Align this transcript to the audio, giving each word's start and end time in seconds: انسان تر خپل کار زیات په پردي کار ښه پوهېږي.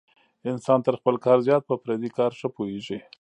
انسان 0.51 0.79
تر 0.85 0.93
خپل 0.99 1.15
کار 1.25 1.37
زیات 1.47 1.63
په 1.69 1.75
پردي 1.83 2.09
کار 2.17 2.31
ښه 2.39 2.47
پوهېږي. 2.55 2.97